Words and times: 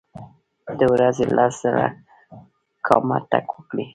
د 0.79 0.81
ورځي 0.93 1.25
لس 1.37 1.53
زره 1.63 1.85
ګامه 2.85 3.17
تګ 3.31 3.45
وکړئ. 3.55 3.85